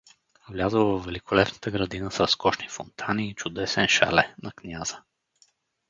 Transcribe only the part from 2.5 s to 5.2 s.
фонтани и чудесен шале` на княза.